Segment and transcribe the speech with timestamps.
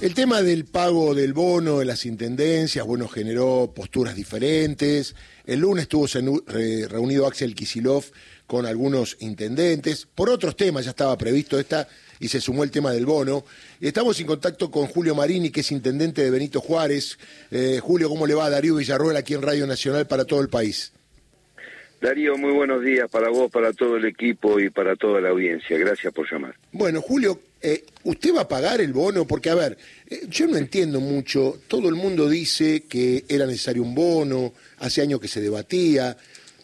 [0.00, 5.14] El tema del pago del bono en las intendencias, bueno, generó posturas diferentes.
[5.44, 6.06] El lunes estuvo
[6.88, 8.04] reunido Axel Kisilov
[8.46, 10.06] con algunos intendentes.
[10.06, 11.86] Por otros temas ya estaba previsto esta
[12.18, 13.44] y se sumó el tema del bono.
[13.78, 17.18] Estamos en contacto con Julio Marini, que es intendente de Benito Juárez.
[17.50, 18.48] Eh, Julio, ¿cómo le va?
[18.48, 20.94] Darío Villarruel aquí en Radio Nacional para todo el país.
[22.00, 25.76] Darío, muy buenos días para vos, para todo el equipo y para toda la audiencia.
[25.76, 26.54] Gracias por llamar.
[26.72, 29.26] Bueno, Julio, eh, ¿usted va a pagar el bono?
[29.26, 29.76] Porque, a ver,
[30.08, 31.60] eh, yo no entiendo mucho.
[31.68, 36.16] Todo el mundo dice que era necesario un bono, hace años que se debatía,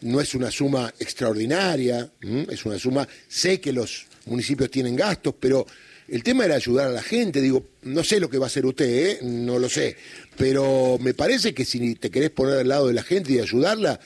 [0.02, 2.10] no es una suma extraordinaria,
[2.48, 5.66] es una suma, sé que los municipios tienen gastos, pero
[6.08, 8.66] el tema era ayudar a la gente, digo, no sé lo que va a hacer
[8.66, 9.18] usted, ¿eh?
[9.22, 9.96] no lo sé,
[10.36, 13.98] pero me parece que si te querés poner al lado de la gente y ayudarla,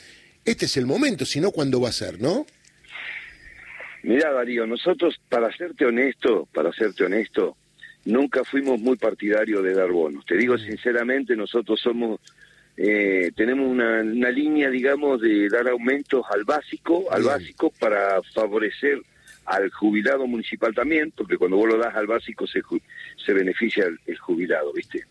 [0.44, 2.46] este es el momento, si no, ¿cuándo va a ser, no?
[4.02, 7.56] Mira, Darío, nosotros, para serte honesto, para serte honesto,
[8.04, 10.24] nunca fuimos muy partidarios de dar bonos.
[10.24, 12.20] Te digo sinceramente, nosotros somos,
[12.76, 19.00] eh, tenemos una, línea, digamos, de dar aumentos al básico, al básico para favorecer
[19.46, 22.62] al jubilado municipal también, porque cuando vos lo das al básico se,
[23.16, 25.04] se beneficia el jubilado, ¿viste?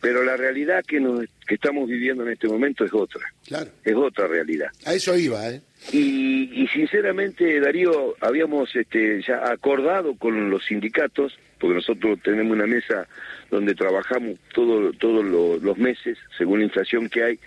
[0.00, 3.22] Pero la realidad que, nos, que estamos viviendo en este momento es otra.
[3.46, 3.70] Claro.
[3.84, 4.68] Es otra realidad.
[4.84, 5.62] A eso iba, ¿eh?
[5.92, 13.06] Y, sinceramente, Darío, habíamos este, ya acordado con los sindicatos, porque nosotros tenemos una mesa
[13.50, 15.24] donde trabajamos todo, todos
[15.62, 17.38] los meses, según la inflación que hay,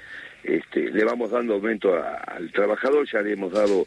[0.43, 3.85] este, le vamos dando aumento al trabajador, ya le hemos dado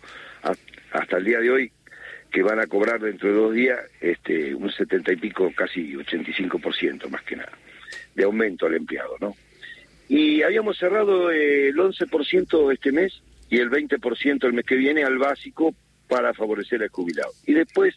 [0.92, 1.72] hasta el día de hoy
[2.30, 7.08] que van a cobrar dentro de dos días este, un setenta y pico, casi 85%
[7.08, 7.52] más que nada
[8.14, 9.34] de aumento al empleado, ¿no?
[10.08, 15.18] Y habíamos cerrado el 11% este mes y el 20% el mes que viene al
[15.18, 15.74] básico
[16.08, 17.30] para favorecer al jubilado.
[17.46, 17.94] Y después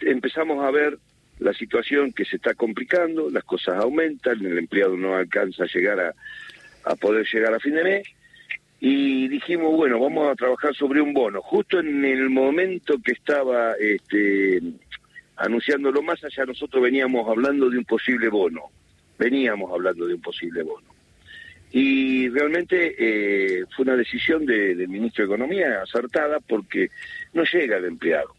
[0.00, 0.98] empezamos a ver
[1.38, 6.00] la situación que se está complicando, las cosas aumentan, el empleado no alcanza a llegar
[6.00, 6.14] a,
[6.84, 8.08] a poder llegar a fin de mes
[8.80, 11.42] y dijimos, bueno, vamos a trabajar sobre un bono.
[11.42, 14.60] Justo en el momento que estaba este,
[15.36, 18.70] anunciándolo más allá, nosotros veníamos hablando de un posible bono
[19.20, 20.88] veníamos hablando de un posible bono.
[21.70, 26.90] Y realmente eh, fue una decisión del ministro de Economía acertada porque
[27.34, 28.34] no llega el empleado.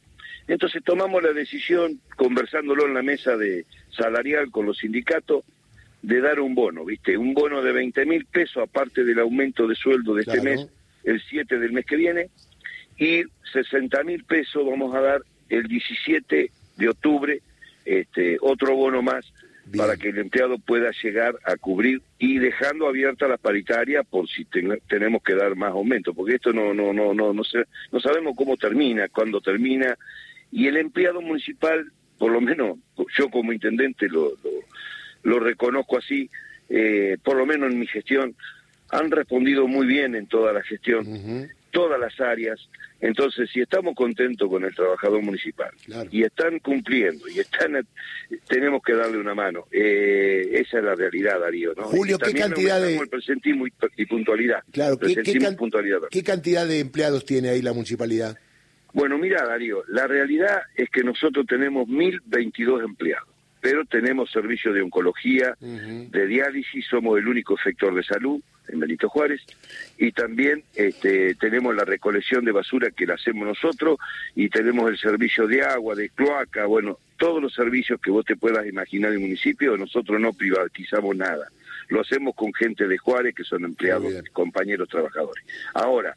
[0.48, 5.44] Entonces tomamos la decisión, conversándolo en la mesa de salarial con los sindicatos,
[6.02, 7.16] de dar un bono, ¿viste?
[7.16, 10.68] Un bono de 20 mil pesos, aparte del aumento de sueldo de este mes,
[11.04, 12.30] el 7 del mes que viene,
[12.98, 17.40] y 60 mil pesos vamos a dar el 17 de octubre,
[17.86, 19.32] este, otro bono más
[19.78, 24.46] para que el empleado pueda llegar a cubrir y dejando abierta la paritaria por si
[24.88, 28.36] tenemos que dar más aumento, porque esto no no no no no, sé, no sabemos
[28.36, 29.98] cómo termina, cuándo termina
[30.52, 32.78] y el empleado municipal, por lo menos
[33.18, 34.34] yo como intendente lo
[35.24, 36.30] lo, reconozco así,
[36.70, 38.36] eh, por lo menos en mi gestión
[38.90, 42.60] han respondido muy bien en toda la gestión todas las áreas.
[43.02, 45.72] Entonces, si estamos contentos con el trabajador municipal
[46.12, 47.86] y están cumpliendo y están,
[48.48, 49.66] tenemos que darle una mano.
[49.72, 51.74] Eh, esa es la realidad, Darío.
[51.76, 51.84] ¿no?
[51.86, 54.64] Julio, ¿qué cantidad de el presentismo y, puntualidad?
[54.72, 55.16] Claro, ¿qué,
[56.24, 58.38] cantidad de empleados tiene ahí la municipalidad?
[58.94, 63.28] Bueno, mira, Darío, la realidad es que nosotros tenemos 1.022 empleados
[63.64, 68.42] pero tenemos servicios de oncología, de diálisis, somos el único sector de salud
[68.72, 69.42] en Benito Juárez,
[69.98, 73.98] y también este, tenemos la recolección de basura que la hacemos nosotros,
[74.36, 78.36] y tenemos el servicio de agua, de cloaca, bueno, todos los servicios que vos te
[78.36, 81.48] puedas imaginar en el municipio, nosotros no privatizamos nada.
[81.90, 85.44] Lo hacemos con gente de Juárez, que son empleados, compañeros trabajadores.
[85.74, 86.16] Ahora,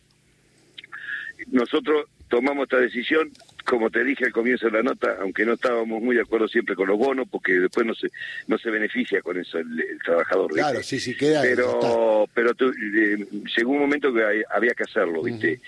[1.48, 3.30] nosotros tomamos esta decisión
[3.64, 6.74] como te dije al comienzo de la nota, aunque no estábamos muy de acuerdo siempre
[6.76, 8.08] con los bonos, porque después no se
[8.46, 10.52] no se beneficia con eso el, trabajador.
[10.52, 11.42] Claro, sí, sí, queda.
[11.42, 13.26] Pero, pero eh,
[13.56, 15.60] llegó un momento que había que hacerlo, ¿viste?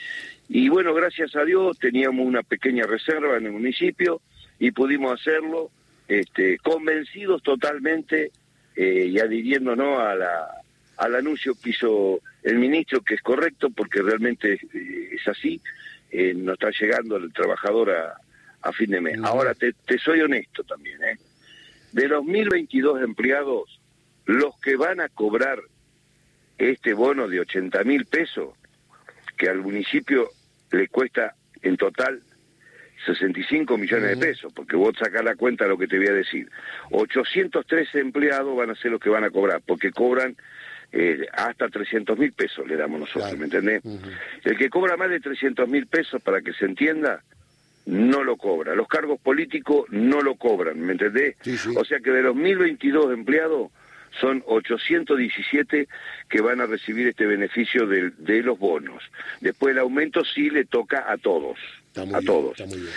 [0.49, 4.21] Y bueno, gracias a Dios teníamos una pequeña reserva en el municipio
[4.59, 5.71] y pudimos hacerlo,
[6.07, 8.31] este, convencidos totalmente
[8.77, 10.47] eh, y adhiriéndonos a la,
[10.99, 14.61] al anuncio que hizo el ministro, que es correcto, porque realmente
[15.13, 15.61] es así
[16.11, 19.19] eh, no está llegando el trabajador a, fin de mes.
[19.23, 21.17] Ahora, te, soy honesto también, ¿eh?
[21.93, 23.81] De los 1.022 empleados,
[24.25, 25.61] los que van a cobrar
[26.59, 28.55] este bono de 80 mil pesos,
[29.39, 30.31] que al municipio
[30.73, 32.21] le cuesta en total
[33.05, 36.13] 65 millones de pesos, porque vos sacás la cuenta de lo que te voy a
[36.13, 36.51] decir.
[36.91, 40.37] 813 empleados van a ser los que van a cobrar, porque cobran
[40.93, 43.83] eh, hasta 300 mil pesos le damos nosotros, ¿me entendés?
[44.45, 47.23] El que cobra más de 300 mil pesos, para que se entienda,
[47.87, 48.75] no lo cobra.
[48.75, 51.37] Los cargos políticos no lo cobran, ¿me entendés?
[51.43, 51.71] Sí, sí.
[51.77, 53.71] O sea que de los 1022 empleados
[54.21, 55.89] son 817
[56.29, 59.03] que van a recibir este beneficio de, de los bonos.
[59.41, 61.59] Después el aumento sí le toca a todos,
[61.89, 62.51] Está muy a bien, todos.
[62.53, 62.93] está muy bien.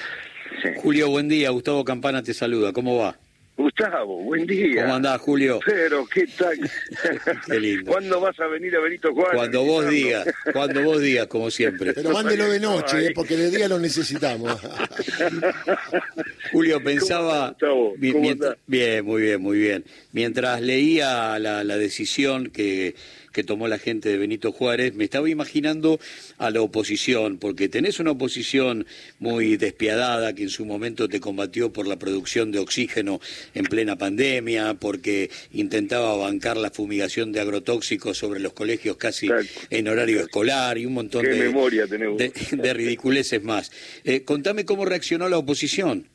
[0.63, 0.69] Sí.
[0.77, 1.49] Julio, buen día.
[1.51, 2.73] Gustavo Campana te saluda.
[2.73, 3.15] ¿Cómo va?
[3.59, 4.83] Gustavo, buen día.
[4.83, 5.59] ¿Cómo andás, Julio?
[5.65, 6.57] Pero, ¿qué tal?
[7.45, 7.91] Qué lindo.
[7.91, 9.35] ¿Cuándo vas a venir a Benito Juárez?
[9.35, 11.91] Cuando vos digas, cuando vos digas, como siempre.
[11.93, 14.57] Pero mándelo de noche, eh, porque de día lo necesitamos.
[16.53, 17.53] Julio, pensaba...
[17.59, 18.63] ¿Cómo mientras- andás?
[18.65, 19.83] bien, muy bien, muy bien.
[20.13, 22.95] Mientras leía la, la decisión que,
[23.31, 25.99] que tomó la gente de Benito Juárez, me estaba imaginando
[26.37, 28.85] a la oposición, porque tenés una oposición
[29.19, 33.19] muy despiadada que en su momento te combatió por la producción de oxígeno
[33.53, 39.29] en plena pandemia, porque intentaba bancar la fumigación de agrotóxicos sobre los colegios casi
[39.69, 43.71] en horario escolar y un montón de, memoria de, de ridiculeces más.
[44.03, 46.07] Eh, contame cómo reaccionó la oposición.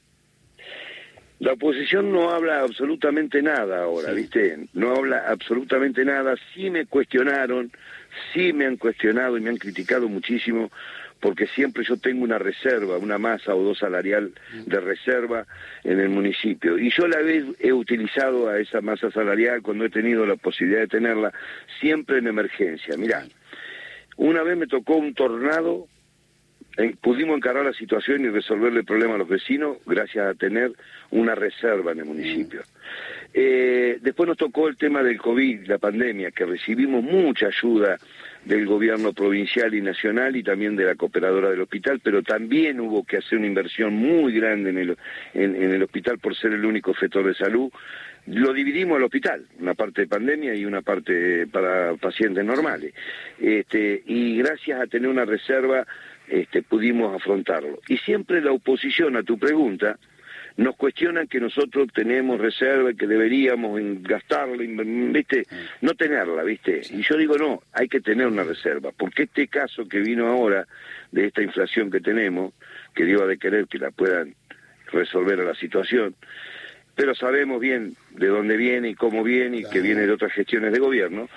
[1.41, 4.67] La oposición no habla absolutamente nada ahora, ¿viste?
[4.73, 6.37] No habla absolutamente nada.
[6.55, 7.73] Sí me cuestionaron,
[8.33, 10.71] sí me han cuestionado y me han criticado muchísimo
[11.21, 14.33] porque siempre yo tengo una reserva, una masa o dos salarial
[14.67, 15.47] de reserva
[15.83, 16.79] en el municipio.
[16.79, 20.83] Y yo la vez he utilizado a esa masa salarial cuando he tenido la posibilidad
[20.83, 21.33] de tenerla,
[21.81, 22.97] siempre en emergencia.
[22.99, 23.25] Mirá,
[24.19, 25.89] una vez me tocó un tornado
[27.01, 30.73] pudimos encarar la situación y resolverle el problema a los vecinos gracias a tener
[31.11, 32.63] una reserva en el municipio.
[33.33, 37.99] Eh, después nos tocó el tema del COVID, la pandemia, que recibimos mucha ayuda
[38.45, 43.05] del gobierno provincial y nacional y también de la cooperadora del hospital, pero también hubo
[43.05, 44.99] que hacer una inversión muy grande en el,
[45.33, 47.71] en, en el hospital por ser el único sector de salud.
[48.27, 52.95] Lo dividimos al hospital, una parte de pandemia y una parte para pacientes normales.
[53.39, 55.87] Este, y gracias a tener una reserva
[56.29, 57.81] este, pudimos afrontarlo.
[57.89, 59.99] Y siempre la oposición a tu pregunta
[60.57, 65.47] nos cuestionan que nosotros tenemos reserva y que deberíamos gastarla, ¿viste?
[65.81, 66.81] No tenerla, ¿viste?
[66.91, 70.67] Y yo digo, no, hay que tener una reserva, porque este caso que vino ahora,
[71.11, 72.55] de esta inflación que tenemos,
[72.95, 74.35] que Dios ha de querer que la puedan
[74.93, 76.15] resolver a la situación,
[76.95, 80.73] pero sabemos bien de dónde viene y cómo viene y que viene de otras gestiones
[80.73, 81.29] de gobierno.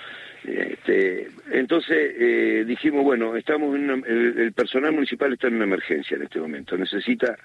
[0.48, 6.16] Este, entonces eh, dijimos, bueno, estamos en una- el, personal municipal está en una emergencia
[6.16, 7.36] en este momento, necesita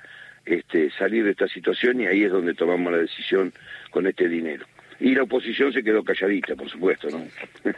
[0.45, 3.51] este, salir de esta situación y ahí es donde tomamos la decisión
[3.91, 4.65] con este dinero.
[5.00, 7.25] Y la oposición se quedó calladita, por supuesto, ¿no?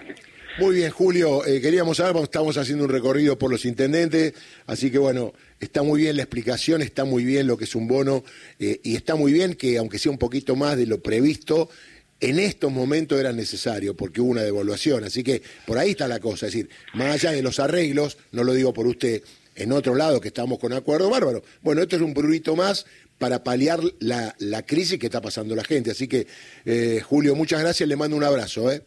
[0.58, 4.34] Muy bien, Julio, eh, queríamos saber, estamos haciendo un recorrido por los intendentes,
[4.68, 7.90] así que bueno, está muy bien la explicación, está muy bien lo que es un
[7.90, 8.24] bono
[8.58, 11.70] eh, y está muy bien que aunque sea un poquito más de lo previsto,
[12.20, 16.20] en estos momentos era necesario porque hubo una devaluación, así que por ahí está la
[16.20, 19.22] cosa, es decir, más allá de los arreglos, no lo digo por usted,
[19.56, 22.86] en otro lado que estamos con acuerdo bárbaro, bueno, esto es un prurito más
[23.18, 26.28] para paliar la, la crisis que está pasando la gente, así que
[26.66, 28.82] eh, Julio, muchas gracias, le mando un abrazo, ¿eh?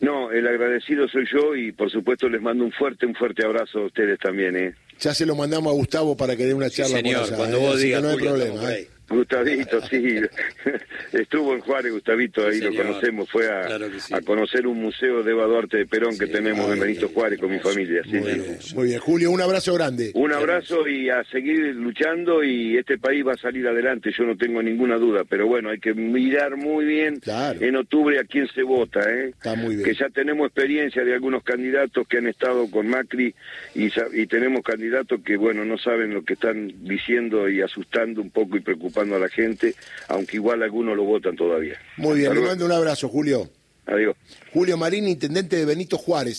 [0.00, 3.80] No, el agradecido soy yo y por supuesto les mando un fuerte, un fuerte abrazo
[3.80, 4.74] a ustedes también, ¿eh?
[4.98, 7.36] Ya se lo mandamos a Gustavo para que dé una Sí, charla señor, por allá,
[7.36, 7.60] cuando ¿eh?
[7.60, 8.62] vos digas, no hay Julio, problema.
[9.10, 10.20] Gustavito, sí.
[11.12, 13.28] Estuvo en Juárez, Gustavito, ahí Sí, lo conocemos.
[13.28, 14.14] Fue a, Claro que sí.
[14.14, 17.38] a conocer un museo de Eva Duarte de Perón que tenemos en Benito bien, Juárez
[17.40, 18.02] con mi familia.
[18.06, 18.24] Muy sí.
[18.24, 19.00] bien, muy bien.
[19.00, 20.12] Julio, un abrazo grande.
[20.14, 24.36] Un abrazo y a seguir luchando y este país va a salir adelante, yo no
[24.36, 27.60] tengo ninguna duda, pero bueno, hay que mirar muy bien Claro.
[27.60, 29.30] en octubre a quién se vota, ¿eh?
[29.30, 29.84] Está muy bien.
[29.88, 33.34] Que ya tenemos experiencia de algunos candidatos que han estado con Macri
[33.74, 38.30] y, y tenemos candidatos que, bueno, no saben lo que están diciendo y asustando un
[38.30, 39.74] poco y preocupando a la gente,
[40.08, 41.78] aunque igual algunos lo votan todavía.
[41.96, 43.48] Muy bien, le mando un abrazo, Julio.
[43.86, 44.14] Adiós.
[44.52, 46.38] Julio Marín, intendente de Benito Juárez.